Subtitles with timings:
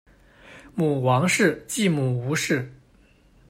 [0.73, 2.67] 母王氏；继母吴氏。